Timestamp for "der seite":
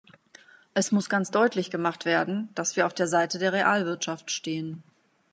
2.95-3.37